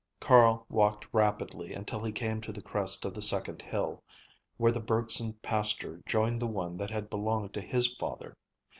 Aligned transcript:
Carl 0.19 0.65
walked 0.67 1.05
rapidly 1.13 1.75
until 1.75 2.03
he 2.03 2.11
came 2.11 2.41
to 2.41 2.51
the 2.51 2.59
crest 2.59 3.05
of 3.05 3.13
the 3.13 3.21
second 3.21 3.61
hill, 3.61 4.01
where 4.57 4.71
the 4.71 4.79
Bergson 4.79 5.33
pasture 5.43 6.01
joined 6.07 6.39
the 6.41 6.47
one 6.47 6.75
that 6.77 6.89
had 6.89 7.07
belonged 7.07 7.53
to 7.53 7.61
his 7.61 7.85
father. 7.99 8.35